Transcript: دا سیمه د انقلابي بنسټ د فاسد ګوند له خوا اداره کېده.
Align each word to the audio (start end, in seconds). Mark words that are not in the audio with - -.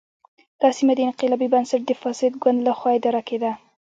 دا 0.61 0.69
سیمه 0.77 0.93
د 0.95 0.99
انقلابي 1.09 1.47
بنسټ 1.53 1.81
د 1.87 1.91
فاسد 2.01 2.31
ګوند 2.43 2.59
له 2.67 2.71
خوا 2.77 2.91
اداره 2.97 3.21
کېده. 3.29 3.51